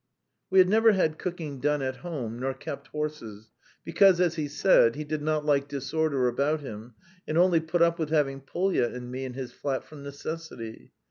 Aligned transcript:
We 0.49 0.57
had 0.57 0.67
never 0.67 0.93
had 0.93 1.19
cooking 1.19 1.59
done 1.59 1.83
at 1.83 1.97
home 1.97 2.39
nor 2.39 2.55
kept 2.55 2.87
horses, 2.87 3.51
because, 3.85 4.19
as 4.19 4.33
he 4.33 4.47
said, 4.47 4.95
"he 4.95 5.03
did 5.03 5.21
not 5.21 5.45
like 5.45 5.67
disorder 5.67 6.27
about 6.27 6.61
him," 6.61 6.95
and 7.27 7.37
only 7.37 7.59
put 7.59 7.83
up 7.83 7.99
with 7.99 8.09
having 8.09 8.41
Polya 8.41 8.85
and 8.89 9.11
me 9.11 9.25
in 9.25 9.33
his 9.35 9.51
flat 9.51 9.83
from 9.83 10.01
necessity. 10.01 10.91